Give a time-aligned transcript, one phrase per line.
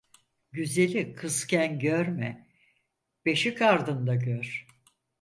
[0.51, 2.47] Güzeli kızken görme,
[3.25, 4.65] beşik ardında gör.